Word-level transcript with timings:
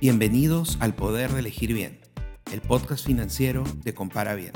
Bienvenidos 0.00 0.78
al 0.80 0.94
Poder 0.94 1.30
de 1.30 1.40
Elegir 1.40 1.74
Bien, 1.74 2.00
el 2.54 2.62
podcast 2.62 3.04
financiero 3.04 3.64
de 3.84 3.92
Compara 3.92 4.34
Bien. 4.34 4.52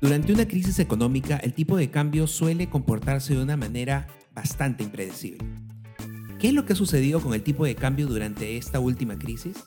Durante 0.00 0.32
una 0.32 0.48
crisis 0.48 0.78
económica, 0.78 1.36
el 1.36 1.52
tipo 1.52 1.76
de 1.76 1.90
cambio 1.90 2.26
suele 2.26 2.70
comportarse 2.70 3.34
de 3.34 3.42
una 3.42 3.58
manera 3.58 4.06
bastante 4.34 4.84
impredecible. 4.84 5.44
¿Qué 6.38 6.48
es 6.48 6.54
lo 6.54 6.64
que 6.64 6.72
ha 6.72 6.76
sucedido 6.76 7.20
con 7.20 7.34
el 7.34 7.42
tipo 7.42 7.66
de 7.66 7.74
cambio 7.74 8.06
durante 8.06 8.56
esta 8.56 8.80
última 8.80 9.18
crisis? 9.18 9.64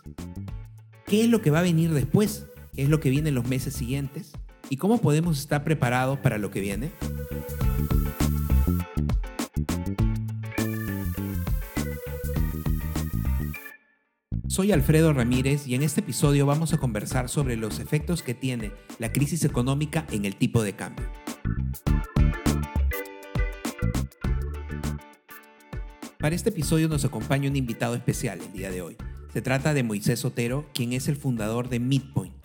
¿Qué 1.06 1.22
es 1.22 1.30
lo 1.30 1.44
que 1.44 1.52
va 1.52 1.60
a 1.60 1.64
venir 1.64 1.94
después? 1.94 2.48
¿Qué 2.74 2.82
es 2.82 2.90
lo 2.90 3.00
que 3.00 3.12
viene 3.12 3.30
en 3.30 3.36
los 3.36 3.48
meses 3.48 3.76
siguientes? 3.76 4.32
¿Y 4.68 4.78
cómo 4.78 5.00
podemos 5.00 5.40
estar 5.40 5.64
preparados 5.64 6.18
para 6.18 6.40
lo 6.40 6.50
que 6.50 6.60
viene? 6.60 6.90
Soy 14.52 14.74
Alfredo 14.74 15.14
Ramírez 15.14 15.66
y 15.66 15.76
en 15.76 15.82
este 15.82 16.02
episodio 16.02 16.46
vamos 16.46 16.74
a 16.74 16.78
conversar 16.78 17.30
sobre 17.30 17.56
los 17.56 17.80
efectos 17.80 18.22
que 18.22 18.34
tiene 18.34 18.74
la 19.00 19.14
crisis 19.14 19.46
económica 19.46 20.06
en 20.12 20.26
el 20.26 20.36
tipo 20.36 20.62
de 20.62 20.74
cambio. 20.74 21.10
Para 26.20 26.36
este 26.36 26.50
episodio 26.50 26.90
nos 26.90 27.06
acompaña 27.06 27.50
un 27.50 27.56
invitado 27.56 27.96
especial 27.96 28.42
el 28.42 28.52
día 28.52 28.70
de 28.70 28.82
hoy. 28.82 28.98
Se 29.32 29.42
trata 29.42 29.74
de 29.74 29.84
Moisés 29.84 30.26
Otero, 30.26 30.70
quien 30.74 30.92
es 30.92 31.08
el 31.08 31.16
fundador 31.16 31.70
de 31.70 31.80
Midpoint, 31.80 32.36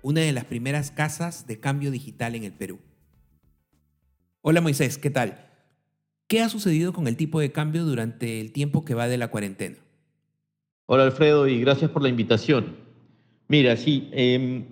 una 0.00 0.22
de 0.22 0.32
las 0.32 0.46
primeras 0.46 0.90
casas 0.90 1.46
de 1.46 1.60
cambio 1.60 1.90
digital 1.90 2.34
en 2.34 2.44
el 2.44 2.54
Perú. 2.54 2.80
Hola 4.40 4.62
Moisés, 4.62 4.96
¿qué 4.96 5.10
tal? 5.10 5.50
¿Qué 6.28 6.40
ha 6.40 6.48
sucedido 6.48 6.94
con 6.94 7.08
el 7.08 7.18
tipo 7.18 7.40
de 7.40 7.52
cambio 7.52 7.84
durante 7.84 8.40
el 8.40 8.52
tiempo 8.52 8.86
que 8.86 8.94
va 8.94 9.06
de 9.06 9.18
la 9.18 9.28
cuarentena? 9.28 9.81
Hola 10.86 11.04
Alfredo 11.04 11.46
y 11.46 11.60
gracias 11.60 11.90
por 11.92 12.02
la 12.02 12.08
invitación. 12.08 12.76
Mira, 13.46 13.76
sí, 13.76 14.08
em, 14.12 14.64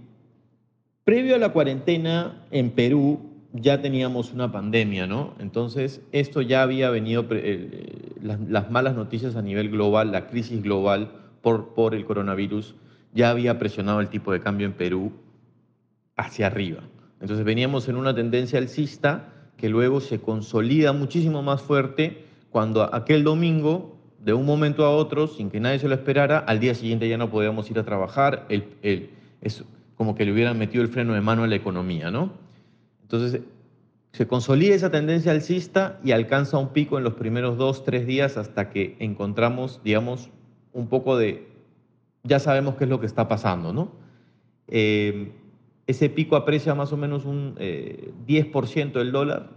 previo 1.04 1.36
a 1.36 1.38
la 1.38 1.52
cuarentena 1.52 2.46
en 2.50 2.70
Perú 2.70 3.20
ya 3.52 3.80
teníamos 3.80 4.32
una 4.32 4.50
pandemia, 4.50 5.06
¿no? 5.06 5.34
Entonces, 5.38 6.02
esto 6.10 6.40
ya 6.40 6.62
había 6.62 6.90
venido, 6.90 7.26
eh, 7.30 8.12
las, 8.22 8.70
malas 8.70 8.96
noticias 8.96 9.36
a 9.36 9.42
nivel 9.42 9.70
global, 9.70 10.10
la 10.10 10.26
crisis 10.26 10.62
global 10.62 11.12
por, 11.42 11.74
por 11.74 11.94
el 11.94 12.04
coronavirus, 12.04 12.74
ya 13.12 13.30
había 13.30 13.58
presionado 13.58 14.00
el 14.00 14.08
tipo 14.08 14.32
de 14.32 14.40
cambio 14.40 14.66
en 14.66 14.72
Perú 14.72 15.12
hacia 16.16 16.48
arriba. 16.48 16.82
Entonces 17.20 17.44
veníamos 17.44 17.88
en 17.88 17.96
una 17.96 18.14
tendencia 18.14 18.58
alcista 18.58 19.32
que 19.56 19.68
luego 19.68 20.00
se 20.00 20.20
consolida 20.20 20.92
muchísimo 20.92 21.42
más 21.42 21.62
fuerte 21.62 22.24
cuando 22.50 22.94
aquel 22.94 23.22
domingo 23.22 23.89
de 24.24 24.34
un 24.34 24.44
momento 24.44 24.84
a 24.84 24.90
otro, 24.94 25.26
sin 25.28 25.50
que 25.50 25.60
nadie 25.60 25.78
se 25.78 25.88
lo 25.88 25.94
esperara, 25.94 26.38
al 26.38 26.60
día 26.60 26.74
siguiente 26.74 27.08
ya 27.08 27.18
no 27.18 27.30
podíamos 27.30 27.70
ir 27.70 27.78
a 27.78 27.84
trabajar, 27.84 28.46
es 28.50 29.64
como 29.96 30.14
que 30.14 30.24
le 30.24 30.32
hubieran 30.32 30.58
metido 30.58 30.82
el 30.82 30.88
freno 30.88 31.14
de 31.14 31.20
mano 31.20 31.44
a 31.44 31.46
la 31.46 31.56
economía, 31.56 32.10
¿no? 32.10 32.32
Entonces, 33.02 33.42
se 34.12 34.26
consolida 34.26 34.74
esa 34.74 34.90
tendencia 34.90 35.32
alcista 35.32 36.00
y 36.02 36.12
alcanza 36.12 36.58
un 36.58 36.70
pico 36.70 36.98
en 36.98 37.04
los 37.04 37.14
primeros 37.14 37.56
dos, 37.56 37.84
tres 37.84 38.06
días 38.06 38.36
hasta 38.36 38.70
que 38.70 38.96
encontramos, 38.98 39.80
digamos, 39.84 40.30
un 40.72 40.88
poco 40.88 41.16
de, 41.16 41.48
ya 42.24 42.38
sabemos 42.38 42.76
qué 42.76 42.84
es 42.84 42.90
lo 42.90 43.00
que 43.00 43.06
está 43.06 43.28
pasando, 43.28 43.72
¿no? 43.72 43.92
Eh, 44.68 45.32
ese 45.86 46.08
pico 46.08 46.36
aprecia 46.36 46.74
más 46.74 46.92
o 46.92 46.96
menos 46.96 47.24
un 47.24 47.56
10% 47.56 47.56
eh, 47.58 48.98
del 48.98 49.12
dólar, 49.12 49.50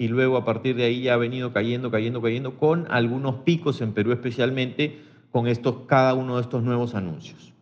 y 0.00 0.08
luego 0.08 0.38
a 0.38 0.46
partir 0.46 0.76
de 0.76 0.84
ahí 0.84 1.02
ya 1.02 1.12
ha 1.12 1.18
venido 1.18 1.52
cayendo, 1.52 1.90
cayendo, 1.90 2.22
cayendo, 2.22 2.56
con 2.56 2.90
algunos 2.90 3.42
picos 3.42 3.82
en 3.82 3.92
Perú 3.92 4.12
especialmente, 4.12 4.98
con 5.30 5.46
estos, 5.46 5.80
cada 5.86 6.14
uno 6.14 6.36
de 6.36 6.40
estos 6.40 6.62
nuevos 6.62 6.94
anuncios 6.94 7.52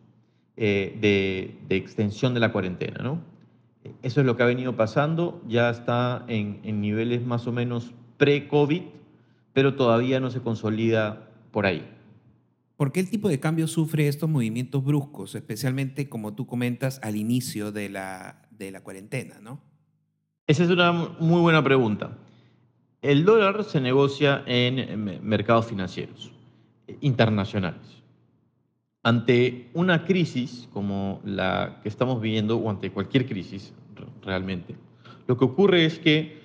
eh, 0.55 0.97
de, 1.01 1.75
extensión 1.75 2.33
de 2.33 2.39
la 2.39 2.53
cuarentena. 2.53 3.03
¿no? 3.03 3.19
Eso 4.03 4.21
es 4.21 4.25
lo 4.25 4.37
que 4.37 4.43
ha 4.43 4.45
venido 4.45 4.77
pasando, 4.77 5.43
ya 5.49 5.69
está 5.69 6.23
en, 6.29 6.61
en 6.63 6.79
niveles 6.79 7.25
más 7.25 7.45
o 7.45 7.51
menos 7.51 7.91
pre-COVID, 8.15 8.83
pero 9.51 9.75
todavía 9.75 10.21
no 10.21 10.31
se 10.31 10.39
consolida 10.39 11.27
por 11.51 11.65
ahí. 11.65 11.85
¿Por 12.77 12.93
qué 12.93 13.01
el 13.01 13.09
tipo 13.09 13.27
de 13.27 13.41
cambio 13.41 13.67
sufre 13.67 14.07
estos 14.07 14.29
movimientos 14.29 14.81
bruscos, 14.81 15.35
especialmente 15.35 16.07
como 16.07 16.35
tú 16.35 16.47
comentas 16.47 17.01
al 17.03 17.17
inicio 17.17 17.73
de 17.73 17.89
la, 17.89 18.47
de 18.49 18.71
la 18.71 18.79
cuarentena, 18.79 19.39
¿no? 19.41 19.59
Esa 20.47 20.63
es 20.63 20.69
una 20.69 20.93
muy 20.93 21.41
buena 21.41 21.61
pregunta. 21.61 22.17
El 23.01 23.23
dólar 23.23 23.63
se 23.63 23.79
negocia 23.79 24.43
en 24.45 25.23
mercados 25.23 25.67
financieros 25.67 26.31
internacionales. 26.99 28.03
Ante 29.03 29.69
una 29.73 30.05
crisis 30.05 30.67
como 30.73 31.21
la 31.23 31.79
que 31.81 31.87
estamos 31.87 32.19
viviendo, 32.21 32.57
o 32.57 32.69
ante 32.69 32.91
cualquier 32.91 33.25
crisis 33.25 33.73
realmente, 34.21 34.75
lo 35.27 35.37
que 35.37 35.45
ocurre 35.45 35.85
es 35.85 35.99
que 35.99 36.41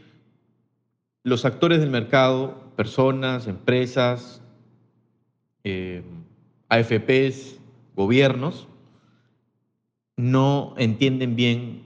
los 1.24 1.44
actores 1.44 1.80
del 1.80 1.90
mercado, 1.90 2.70
personas, 2.76 3.48
empresas, 3.48 4.40
eh, 5.64 6.02
AFPs, 6.68 7.58
gobiernos, 7.96 8.68
no 10.16 10.74
entienden 10.76 11.34
bien 11.34 11.84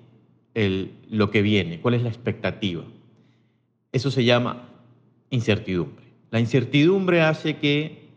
lo 1.09 1.31
que 1.31 1.41
viene, 1.41 1.81
cuál 1.81 1.95
es 1.95 2.03
la 2.03 2.09
expectativa. 2.09 2.83
Eso 3.93 4.11
se 4.11 4.25
llama 4.25 4.69
incertidumbre. 5.31 6.05
La 6.31 6.41
incertidumbre 6.41 7.23
hace 7.23 7.57
que 7.57 8.09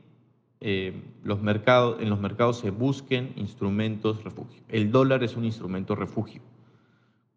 eh, 0.60 0.94
los 1.24 1.42
mercados, 1.42 2.02
en 2.02 2.10
los 2.10 2.20
mercados 2.20 2.60
se 2.60 2.72
busquen 2.72 3.34
instrumentos 3.36 4.24
refugio. 4.24 4.62
El 4.68 4.92
dólar 4.92 5.24
es 5.24 5.36
un 5.36 5.46
instrumento 5.46 5.96
refugio. 5.96 6.42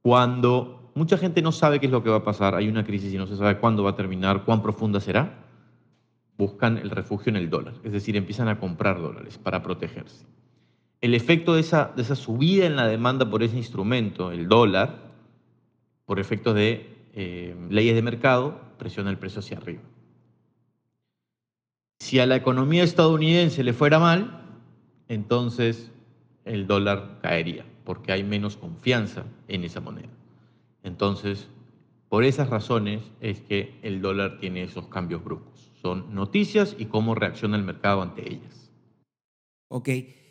Cuando 0.03 0.91
mucha 0.95 1.17
gente 1.17 1.41
no 1.43 1.53
sabe 1.53 1.81
qué 1.81 1.87
es 1.87 1.93
lo 1.93 2.03
que 2.03 2.11
va 2.11 2.17
a 2.17 2.25
pasar, 2.25 2.55
hay 2.55 2.69
una 2.69 2.85
crisis 2.85 3.13
y 3.13 3.17
no 3.17 3.27
se 3.27 3.37
sabe 3.37 3.59
cuándo 3.59 3.85
va 3.85 3.91
a 3.91 3.97
terminar, 3.97 4.45
cuán 4.45 4.63
profunda 4.63 5.01
será, 5.01 5.45
buscan 6.37 6.79
el 6.79 6.91
refugio 6.91 7.31
en 7.31 7.37
el 7.37 7.49
dólar. 7.49 7.75
Es 7.85 7.93
decir, 7.93 8.17
empiezan 8.17 8.49
a 8.49 8.59
comprar 8.59 9.01
dólares 9.01 9.39
para 9.39 9.63
protegerse. 9.63 10.27
El 11.01 11.15
efecto 11.15 11.55
de 11.55 11.61
esa, 11.61 11.93
de 11.95 12.03
esa 12.03 12.17
subida 12.17 12.67
en 12.67 12.77
la 12.77 12.87
demanda 12.87 13.31
por 13.31 13.43
ese 13.43 13.57
instrumento, 13.57 14.33
el 14.33 14.49
dólar, 14.49 15.13
por 16.07 16.19
efectos 16.19 16.55
de 16.55 16.94
eh, 17.15 17.57
leyes 17.71 17.95
de 17.95 18.03
mercado, 18.03 18.61
presiona 18.79 19.11
el 19.11 19.19
precio 19.19 19.41
hacia 19.41 19.59
arriba. 19.59 19.83
Si 22.01 22.19
a 22.19 22.27
la 22.27 22.37
economía 22.37 22.83
estadounidense 22.83 23.65
le 23.65 23.73
fuera 23.73 23.99
mal, 23.99 24.61
entonces 25.09 25.91
el 26.45 26.67
dólar 26.67 27.21
caería, 27.23 27.65
porque 27.85 28.13
hay 28.13 28.25
menos 28.25 28.57
confianza 28.57 29.25
en 29.49 29.65
esa 29.65 29.81
moneda. 29.81 30.11
Entonces, 30.83 31.49
por 32.09 32.25
esas 32.25 32.51
razones 32.51 33.03
es 33.21 33.41
que 33.41 33.79
el 33.83 34.03
dólar 34.03 34.39
tiene 34.39 34.63
esos 34.63 34.89
cambios 34.89 35.25
bruscos. 35.25 35.73
Son 35.81 36.15
noticias 36.15 36.77
y 36.79 36.87
cómo 36.87 37.15
reacciona 37.15 37.57
el 37.57 37.63
mercado 37.63 38.03
ante 38.03 38.31
ellas. 38.31 38.71
Ok, 39.69 39.89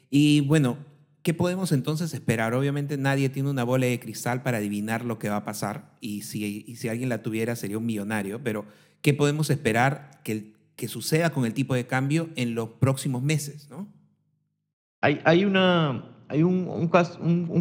y 0.09 0.41
bueno, 0.41 0.77
¿Qué 1.23 1.33
podemos 1.33 1.71
entonces 1.71 2.13
esperar? 2.13 2.53
Obviamente 2.53 2.97
nadie 2.97 3.29
tiene 3.29 3.49
una 3.49 3.63
bola 3.63 3.85
de 3.85 3.97
cristal 3.97 4.43
para 4.43 4.57
adivinar 4.57 5.05
lo 5.05 5.19
que 5.19 5.29
va 5.29 5.37
a 5.37 5.45
pasar 5.45 5.95
y 6.01 6.23
si, 6.23 6.89
alguien 6.89 7.07
la 7.07 7.21
tuviera 7.21 7.55
sería 7.55 7.77
un 7.77 7.85
millonario, 7.85 8.43
pero 8.43 8.65
¿qué 9.01 9.13
podemos 9.13 9.49
esperar 9.49 10.21
que, 10.23 10.51
suceda 10.89 11.29
con 11.29 11.45
el 11.45 11.53
tipo 11.53 11.75
de 11.75 11.87
cambio 11.87 12.27
en 12.35 12.55
los 12.55 12.67
próximos 12.71 13.23
meses? 13.23 13.69
Hay, 14.99 15.45
un, 15.45 16.83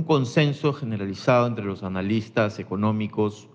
consenso 0.09 0.73
generalizado 0.73 1.47
entre 1.47 1.65
los 1.65 1.85
analistas 1.85 2.59
económicos 2.59 3.49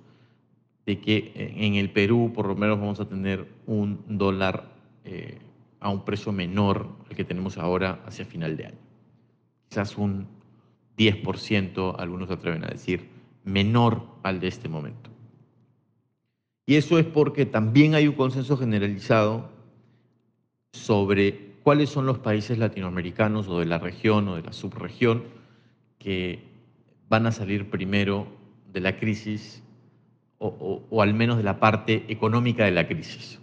de 0.86 1.02
que 1.02 1.34
en 1.36 1.76
el 1.76 1.92
Perú 1.92 2.32
por 2.34 2.48
lo 2.48 2.56
menos 2.56 2.80
vamos 2.80 3.02
a 3.02 3.10
tener 3.10 3.46
un 3.66 4.06
dólar 4.08 4.72
eh, 5.04 5.40
a 5.82 5.90
un 5.90 6.06
precio 6.06 6.32
menor 6.32 6.96
al 7.10 7.16
que 7.18 7.26
tenemos 7.26 7.58
ahora 7.58 8.02
hacia 8.06 8.24
final 8.24 8.56
de 8.56 8.68
año 8.68 8.87
quizás 9.70 9.98
un 9.98 10.28
10%, 10.98 11.96
algunos 11.98 12.28
se 12.28 12.34
atreven 12.34 12.64
a 12.64 12.68
decir, 12.68 13.10
menor 13.44 14.04
al 14.24 14.40
de 14.40 14.48
este 14.48 14.68
momento. 14.68 15.10
Y 16.66 16.76
eso 16.76 17.00
es 17.00 17.06
porque 17.06 17.46
también 17.46 17.96
hay 17.96 18.08
un 18.08 18.16
consenso 18.16 18.58
generalizado 18.58 19.50
sobre 20.74 21.54
cuáles 21.64 21.90
son 21.90 22.06
los 22.06 22.20
países 22.20 22.58
latinoamericanos 22.58 23.48
o 23.48 23.60
de 23.60 23.66
la 23.66 23.78
región 23.78 24.28
o 24.28 24.36
de 24.36 24.42
la 24.42 24.54
subregión 24.54 25.24
que 25.98 26.44
van 27.10 27.26
a 27.26 27.32
salir 27.32 27.70
primero 27.70 28.28
de 28.72 28.82
la 28.82 28.98
crisis 28.98 29.64
o, 30.40 31.02
al 31.02 31.14
menos 31.14 31.38
de 31.38 31.44
la 31.44 31.60
parte 31.60 32.06
económica 32.10 32.66
de 32.66 32.72
la 32.72 32.88
crisis. 32.88 33.40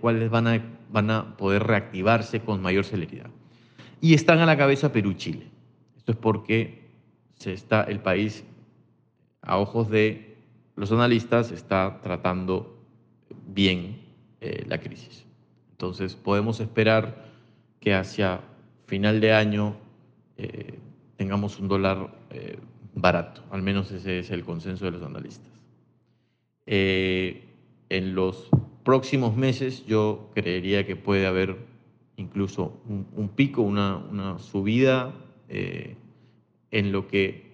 ¿Cuáles 0.00 0.30
van 0.30 0.46
a, 0.46 0.62
van 0.90 1.10
a 1.10 1.36
poder 1.36 1.64
reactivarse 1.64 2.40
con 2.40 2.62
mayor 2.62 2.84
celeridad? 2.84 3.30
Y 4.00 4.14
están 4.14 4.38
a 4.38 4.46
la 4.46 4.56
cabeza 4.56 4.92
Perú-Chile. 4.92 5.55
Esto 6.06 6.12
es 6.12 6.18
porque 6.18 6.84
se 7.34 7.52
está, 7.52 7.82
el 7.82 7.98
país, 7.98 8.44
a 9.42 9.58
ojos 9.58 9.90
de 9.90 10.36
los 10.76 10.92
analistas, 10.92 11.50
está 11.50 12.00
tratando 12.00 12.78
bien 13.48 14.02
eh, 14.40 14.64
la 14.68 14.78
crisis. 14.78 15.24
Entonces 15.72 16.14
podemos 16.14 16.60
esperar 16.60 17.24
que 17.80 17.92
hacia 17.92 18.40
final 18.86 19.20
de 19.20 19.32
año 19.32 19.74
eh, 20.36 20.78
tengamos 21.16 21.58
un 21.58 21.66
dólar 21.66 22.08
eh, 22.30 22.56
barato, 22.94 23.42
al 23.50 23.62
menos 23.62 23.90
ese 23.90 24.20
es 24.20 24.30
el 24.30 24.44
consenso 24.44 24.84
de 24.84 24.92
los 24.92 25.02
analistas. 25.02 25.50
en 26.66 28.14
los 28.14 28.48
próximos 28.84 29.36
meses 29.36 29.84
yo 29.86 30.30
creería 30.34 30.86
que 30.86 30.94
puede 30.94 31.26
haber 31.26 31.56
incluso 32.16 32.80
un, 32.88 33.28
pico, 33.28 33.62
una, 33.62 33.96
una 33.96 34.38
subida 34.38 35.12
en 35.48 36.92
lo 36.92 37.06
que 37.08 37.46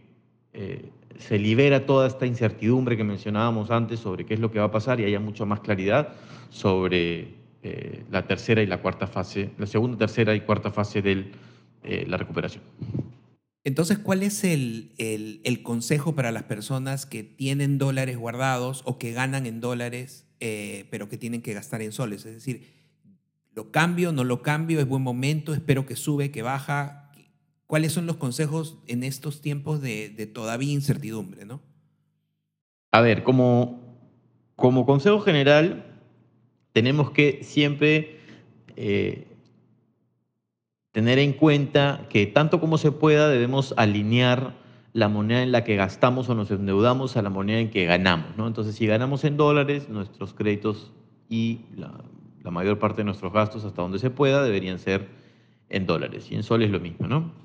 se 1.18 1.38
libera 1.38 1.86
toda 1.86 2.06
esta 2.06 2.26
incertidumbre 2.26 2.96
que 2.96 3.04
mencionábamos 3.04 3.70
antes 3.70 4.00
sobre 4.00 4.26
qué 4.26 4.34
es 4.34 4.40
lo 4.40 4.50
que 4.50 4.58
va 4.58 4.66
a 4.66 4.70
pasar 4.70 5.00
y 5.00 5.04
haya 5.04 5.20
mucha 5.20 5.44
más 5.44 5.60
claridad 5.60 6.14
sobre 6.50 7.34
eh, 7.62 8.04
la 8.10 8.26
tercera 8.26 8.62
y 8.62 8.66
la 8.66 8.82
cuarta 8.82 9.06
fase, 9.06 9.50
la 9.58 9.66
segunda, 9.66 9.96
tercera 9.96 10.34
y 10.34 10.40
cuarta 10.40 10.70
fase 10.70 11.00
de 11.00 11.30
eh, 11.84 12.04
la 12.08 12.16
recuperación. 12.16 12.64
Entonces, 13.64 13.98
¿cuál 13.98 14.24
es 14.24 14.42
el, 14.42 14.90
consejo 15.62 16.16
para 16.16 16.32
las 16.32 16.42
personas 16.42 17.06
que 17.06 17.22
tienen 17.22 17.78
dólares 17.78 18.16
guardados 18.16 18.82
o 18.84 18.98
que 18.98 19.12
ganan 19.12 19.46
en 19.46 19.60
dólares, 19.60 20.26
eh, 20.40 20.86
pero 20.90 21.08
que 21.08 21.16
tienen 21.16 21.42
que 21.42 21.54
gastar 21.54 21.82
en 21.82 21.92
soles? 21.92 22.26
Es 22.26 22.34
decir, 22.34 22.66
¿lo 23.54 23.70
cambio, 23.70 24.12
no 24.12 24.24
lo 24.24 24.42
cambio? 24.42 24.80
¿Es 24.80 24.88
buen 24.88 25.02
momento? 25.02 25.54
¿Espero 25.54 25.86
que 25.86 25.94
sube, 25.94 26.32
que 26.32 26.42
baja? 26.42 27.01
¿Cuáles 27.72 27.92
son 27.92 28.04
los 28.04 28.16
consejos 28.16 28.76
en 28.86 29.02
estos 29.02 29.40
tiempos 29.40 29.80
de, 29.80 30.30
todavía 30.34 30.74
incertidumbre? 30.74 31.46
¿no? 31.46 31.62
A 32.90 33.00
ver, 33.00 33.22
como, 33.22 33.96
como 34.56 34.84
consejo 34.84 35.20
general, 35.20 35.86
tenemos 36.74 37.12
que 37.12 37.42
siempre 37.42 38.18
eh, 38.76 39.26
tener 40.90 41.18
en 41.18 41.32
cuenta 41.32 42.06
que 42.10 42.26
tanto 42.26 42.60
como 42.60 42.76
se 42.76 42.92
pueda 42.92 43.30
debemos 43.30 43.72
alinear 43.78 44.54
la 44.92 45.08
moneda 45.08 45.42
en 45.42 45.50
la 45.50 45.64
que 45.64 45.76
gastamos 45.76 46.28
o 46.28 46.34
nos 46.34 46.50
endeudamos 46.50 47.16
a 47.16 47.22
la 47.22 47.30
moneda 47.30 47.58
en 47.58 47.70
que 47.70 47.86
ganamos. 47.86 48.36
¿no? 48.36 48.46
Entonces, 48.46 48.74
si 48.74 48.86
ganamos 48.86 49.24
en 49.24 49.38
dólares, 49.38 49.88
nuestros 49.88 50.34
créditos 50.34 50.92
y 51.30 51.60
la, 51.74 52.04
la 52.42 52.50
mayor 52.50 52.78
parte 52.78 52.98
de 52.98 53.04
nuestros 53.04 53.32
gastos, 53.32 53.64
hasta 53.64 53.80
donde 53.80 53.98
se 53.98 54.10
pueda, 54.10 54.44
deberían 54.44 54.78
ser 54.78 55.08
en 55.70 55.86
dólares. 55.86 56.30
Y 56.30 56.34
en 56.34 56.42
soles 56.42 56.70
lo 56.70 56.78
mismo, 56.78 57.06
¿no? 57.06 57.41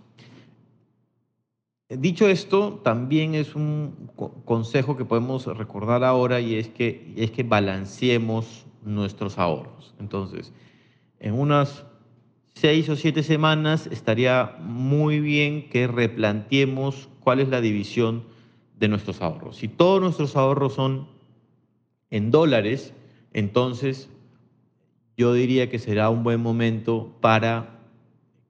Dicho 1.89 2.27
esto, 2.27 2.81
también 2.83 3.33
es 3.33 3.55
un 3.55 4.09
consejo 4.43 4.97
que 4.97 5.05
podemos 5.05 5.45
recordar 5.45 6.03
ahora 6.03 6.41
y 6.41 6.55
es 6.55 6.67
que, 6.67 7.13
es 7.15 7.31
que 7.31 7.43
balanceemos 7.43 8.65
nuestros 8.83 9.37
ahorros. 9.37 9.95
Entonces, 9.97 10.51
en 11.19 11.33
unas 11.33 11.85
seis 12.55 12.89
o 12.89 12.97
siete 12.97 13.23
semanas 13.23 13.87
estaría 13.87 14.57
muy 14.59 15.21
bien 15.21 15.69
que 15.69 15.87
replanteemos 15.87 17.07
cuál 17.21 17.39
es 17.39 17.47
la 17.47 17.61
división 17.61 18.23
de 18.77 18.89
nuestros 18.89 19.21
ahorros. 19.21 19.55
Si 19.55 19.69
todos 19.69 20.01
nuestros 20.01 20.35
ahorros 20.35 20.73
son 20.73 21.07
en 22.09 22.31
dólares, 22.31 22.93
entonces 23.31 24.09
yo 25.15 25.33
diría 25.33 25.69
que 25.69 25.79
será 25.79 26.09
un 26.09 26.23
buen 26.23 26.41
momento 26.41 27.15
para 27.21 27.79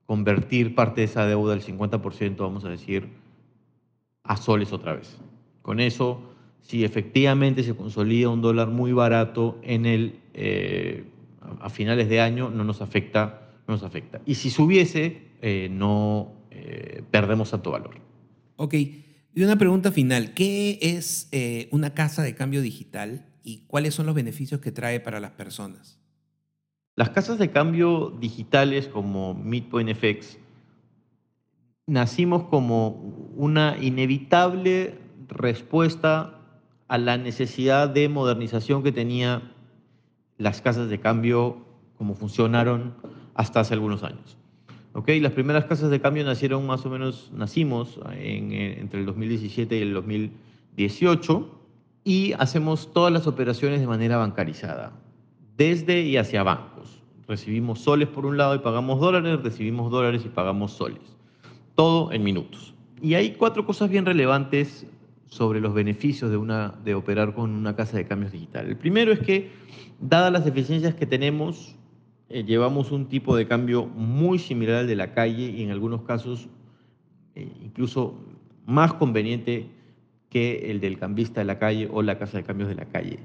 convertir 0.06 0.74
parte 0.74 1.02
de 1.02 1.04
esa 1.04 1.24
deuda, 1.24 1.54
el 1.54 1.62
50%, 1.62 2.36
vamos 2.38 2.64
a 2.64 2.70
decir, 2.70 3.27
a 4.28 4.36
soles 4.36 4.72
otra 4.72 4.94
vez. 4.94 5.16
Con 5.62 5.80
eso, 5.80 6.22
si 6.60 6.84
efectivamente 6.84 7.64
se 7.64 7.74
consolida 7.74 8.28
un 8.28 8.42
dólar 8.42 8.68
muy 8.68 8.92
barato 8.92 9.58
en 9.62 9.86
el, 9.86 10.20
eh, 10.34 11.04
a 11.60 11.70
finales 11.70 12.08
de 12.08 12.20
año, 12.20 12.50
no 12.50 12.62
nos 12.62 12.80
afecta. 12.80 13.50
No 13.66 13.74
nos 13.74 13.82
afecta. 13.82 14.20
Y 14.24 14.36
si 14.36 14.50
subiese, 14.50 15.22
eh, 15.42 15.68
no 15.70 16.32
eh, 16.50 17.02
perdemos 17.10 17.50
tanto 17.50 17.70
valor. 17.70 17.96
Ok. 18.56 18.74
Y 18.74 19.42
una 19.42 19.56
pregunta 19.56 19.92
final. 19.92 20.34
¿Qué 20.34 20.78
es 20.80 21.30
una 21.70 21.94
casa 21.94 22.22
de 22.22 22.34
cambio 22.34 22.60
digital 22.62 23.26
y 23.42 23.64
cuáles 23.66 23.94
son 23.94 24.06
los 24.06 24.14
beneficios 24.14 24.60
que 24.60 24.72
trae 24.72 25.00
para 25.00 25.20
las 25.20 25.32
personas? 25.32 25.98
Las 26.96 27.10
casas 27.10 27.38
de 27.38 27.50
cambio 27.50 28.10
digitales 28.20 28.88
como 28.88 29.32
Midpoint 29.34 29.90
FX 29.94 30.38
nacimos 31.88 32.44
como 32.44 32.90
una 33.34 33.76
inevitable 33.80 34.98
respuesta 35.26 36.38
a 36.86 36.98
la 36.98 37.16
necesidad 37.16 37.88
de 37.88 38.08
modernización 38.08 38.82
que 38.82 38.92
tenía 38.92 39.42
las 40.36 40.60
casas 40.60 40.88
de 40.88 41.00
cambio 41.00 41.64
como 41.96 42.14
funcionaron 42.14 42.94
hasta 43.34 43.60
hace 43.60 43.74
algunos 43.74 44.04
años. 44.04 44.36
¿Okay? 44.92 45.18
Las 45.20 45.32
primeras 45.32 45.64
casas 45.64 45.90
de 45.90 46.00
cambio 46.00 46.24
nacieron 46.24 46.66
más 46.66 46.84
o 46.84 46.90
menos, 46.90 47.30
nacimos 47.34 47.98
entre 48.12 49.00
el 49.00 49.06
2017 49.06 49.78
y 49.78 49.82
el 49.82 49.94
2018 49.94 51.60
y 52.04 52.34
hacemos 52.34 52.92
todas 52.92 53.12
las 53.12 53.26
operaciones 53.26 53.80
de 53.80 53.86
manera 53.86 54.18
bancarizada, 54.18 54.92
desde 55.56 56.02
y 56.02 56.18
hacia 56.18 56.42
bancos. 56.42 57.02
Recibimos 57.26 57.80
soles 57.80 58.08
por 58.08 58.26
un 58.26 58.36
lado 58.36 58.54
y 58.54 58.58
pagamos 58.58 59.00
dólares, 59.00 59.42
recibimos 59.42 59.90
dólares 59.90 60.22
y 60.24 60.28
pagamos 60.28 60.72
soles 60.72 61.17
todo 61.78 62.10
en 62.10 62.24
minutos. 62.24 62.74
Y 63.00 63.14
hay 63.14 63.34
cuatro 63.34 63.64
cosas 63.64 63.88
bien 63.88 64.04
relevantes 64.04 64.84
sobre 65.26 65.60
los 65.60 65.74
beneficios 65.74 66.28
de, 66.28 66.36
una, 66.36 66.74
de 66.84 66.96
operar 66.96 67.34
con 67.34 67.52
una 67.52 67.76
casa 67.76 67.96
de 67.96 68.04
cambios 68.04 68.32
digital. 68.32 68.66
El 68.66 68.76
primero 68.76 69.12
es 69.12 69.20
que, 69.20 69.52
dadas 70.00 70.32
las 70.32 70.44
deficiencias 70.44 70.96
que 70.96 71.06
tenemos, 71.06 71.76
eh, 72.30 72.42
llevamos 72.42 72.90
un 72.90 73.06
tipo 73.06 73.36
de 73.36 73.46
cambio 73.46 73.86
muy 73.86 74.40
similar 74.40 74.78
al 74.78 74.86
de 74.88 74.96
la 74.96 75.14
calle 75.14 75.50
y 75.50 75.62
en 75.62 75.70
algunos 75.70 76.02
casos 76.02 76.48
eh, 77.36 77.48
incluso 77.62 78.18
más 78.66 78.94
conveniente 78.94 79.70
que 80.30 80.72
el 80.72 80.80
del 80.80 80.98
cambista 80.98 81.42
de 81.42 81.44
la 81.44 81.60
calle 81.60 81.88
o 81.92 82.02
la 82.02 82.18
casa 82.18 82.38
de 82.38 82.42
cambios 82.42 82.70
de 82.70 82.74
la 82.74 82.86
calle. 82.86 83.20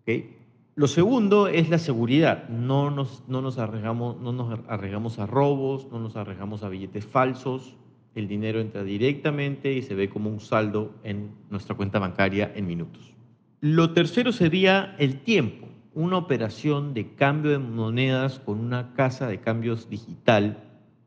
¿okay? 0.00 0.38
Lo 0.74 0.86
segundo 0.86 1.48
es 1.48 1.68
la 1.68 1.78
seguridad. 1.78 2.48
No 2.48 2.90
nos, 2.90 3.24
no, 3.28 3.42
nos 3.42 3.58
arriesgamos, 3.58 4.18
no 4.22 4.32
nos 4.32 4.58
arriesgamos 4.68 5.18
a 5.18 5.26
robos, 5.26 5.86
no 5.92 6.00
nos 6.00 6.16
arriesgamos 6.16 6.62
a 6.62 6.70
billetes 6.70 7.04
falsos, 7.04 7.76
el 8.14 8.28
dinero 8.28 8.60
entra 8.60 8.82
directamente 8.82 9.72
y 9.72 9.82
se 9.82 9.94
ve 9.94 10.08
como 10.08 10.30
un 10.30 10.40
saldo 10.40 10.94
en 11.04 11.30
nuestra 11.48 11.76
cuenta 11.76 11.98
bancaria 11.98 12.52
en 12.54 12.66
minutos. 12.66 13.12
Lo 13.60 13.92
tercero 13.92 14.32
sería 14.32 14.96
el 14.98 15.20
tiempo. 15.20 15.68
Una 15.92 16.16
operación 16.16 16.94
de 16.94 17.14
cambio 17.14 17.50
de 17.50 17.58
monedas 17.58 18.38
con 18.38 18.58
una 18.58 18.94
casa 18.94 19.26
de 19.26 19.40
cambios 19.40 19.88
digital 19.90 20.64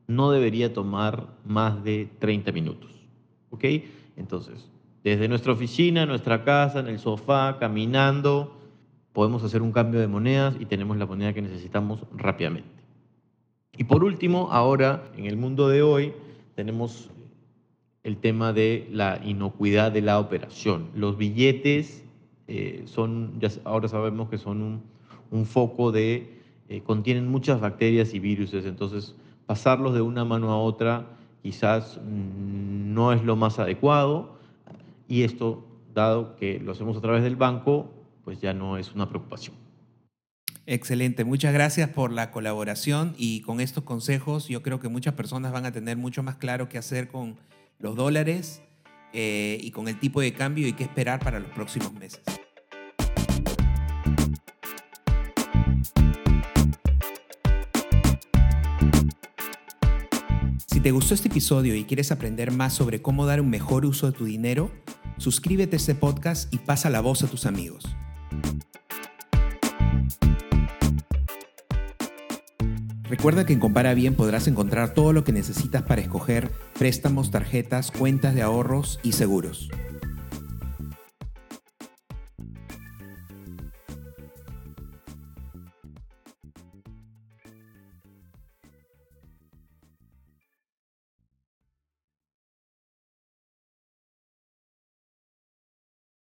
no 0.07 0.31
debería 0.31 0.73
tomar 0.73 1.27
más 1.45 1.83
de 1.83 2.09
30 2.19 2.51
minutos. 2.51 2.91
¿Ok? 3.49 3.63
Entonces, 4.17 4.69
desde 5.03 5.27
nuestra 5.27 5.53
oficina, 5.53 6.05
nuestra 6.05 6.43
casa, 6.43 6.79
en 6.79 6.87
el 6.87 6.99
sofá, 6.99 7.57
caminando, 7.59 8.59
podemos 9.13 9.43
hacer 9.43 9.61
un 9.61 9.71
cambio 9.71 9.99
de 9.99 10.07
monedas 10.07 10.55
y 10.59 10.65
tenemos 10.65 10.97
la 10.97 11.05
moneda 11.05 11.33
que 11.33 11.41
necesitamos 11.41 12.05
rápidamente. 12.15 12.83
Y 13.77 13.85
por 13.85 14.03
último, 14.03 14.49
ahora, 14.51 15.11
en 15.17 15.25
el 15.25 15.37
mundo 15.37 15.67
de 15.67 15.81
hoy, 15.81 16.13
tenemos 16.55 17.09
el 18.03 18.17
tema 18.17 18.53
de 18.53 18.87
la 18.91 19.19
inocuidad 19.23 19.91
de 19.91 20.01
la 20.01 20.19
operación. 20.19 20.89
Los 20.95 21.17
billetes 21.17 22.03
eh, 22.47 22.83
son, 22.85 23.39
ya 23.39 23.49
ahora 23.63 23.87
sabemos 23.87 24.29
que 24.29 24.37
son 24.37 24.81
un, 25.31 25.45
foco 25.45 25.91
de, 25.91 26.41
eh, 26.69 26.81
contienen 26.81 27.27
muchas 27.27 27.59
bacterias 27.61 28.13
y 28.13 28.19
virus, 28.19 28.53
entonces 28.53 29.15
pasarlos 29.45 29.93
de 29.93 30.01
una 30.01 30.25
mano 30.25 30.51
a 30.51 30.57
otra 30.57 31.07
quizás 31.41 31.99
no 32.03 33.11
es 33.13 33.23
lo 33.23 33.35
más 33.35 33.59
adecuado 33.59 34.37
y 35.07 35.23
esto, 35.23 35.65
dado 35.93 36.35
que 36.35 36.59
lo 36.59 36.71
hacemos 36.71 36.97
a 36.97 37.01
través 37.01 37.23
del 37.23 37.35
banco, 37.35 37.89
pues 38.23 38.41
ya 38.41 38.53
no 38.53 38.77
es 38.77 38.93
una 38.93 39.09
preocupación. 39.09 39.55
Excelente, 40.65 41.25
muchas 41.25 41.53
gracias 41.53 41.89
por 41.89 42.13
la 42.13 42.31
colaboración 42.31 43.15
y 43.17 43.41
con 43.41 43.59
estos 43.59 43.83
consejos 43.83 44.47
yo 44.47 44.63
creo 44.63 44.79
que 44.79 44.87
muchas 44.87 45.13
personas 45.13 45.51
van 45.51 45.65
a 45.65 45.73
tener 45.73 45.97
mucho 45.97 46.23
más 46.23 46.37
claro 46.37 46.69
qué 46.69 46.77
hacer 46.77 47.09
con 47.09 47.37
los 47.79 47.97
dólares 47.97 48.61
eh, 49.11 49.57
y 49.61 49.71
con 49.71 49.89
el 49.89 49.99
tipo 49.99 50.21
de 50.21 50.33
cambio 50.33 50.65
y 50.65 50.71
qué 50.71 50.85
esperar 50.85 51.19
para 51.19 51.41
los 51.41 51.49
próximos 51.51 51.91
meses. 51.93 52.21
Si 60.67 60.79
te 60.79 60.91
gustó 60.91 61.13
este 61.13 61.27
episodio 61.27 61.75
y 61.75 61.83
quieres 61.83 62.09
aprender 62.13 62.51
más 62.51 62.71
sobre 62.71 63.01
cómo 63.01 63.25
dar 63.25 63.41
un 63.41 63.49
mejor 63.49 63.85
uso 63.85 64.09
de 64.09 64.17
tu 64.17 64.23
dinero, 64.23 64.71
suscríbete 65.17 65.75
a 65.75 65.77
este 65.77 65.93
podcast 65.93 66.53
y 66.53 66.59
pasa 66.59 66.89
la 66.89 67.01
voz 67.01 67.21
a 67.21 67.27
tus 67.27 67.45
amigos. 67.45 67.83
Recuerda 73.13 73.45
que 73.45 73.53
en 73.53 73.59
Compara 73.59 73.93
Bien 73.93 74.15
podrás 74.15 74.47
encontrar 74.47 74.95
todo 74.95 75.13
lo 75.13 75.23
que 75.23 75.31
necesitas 75.31 75.83
para 75.83 76.01
escoger 76.01 76.49
préstamos, 76.79 77.29
tarjetas, 77.29 77.91
cuentas 77.91 78.33
de 78.33 78.41
ahorros 78.41 78.99
y 79.03 79.11
seguros. 79.11 79.69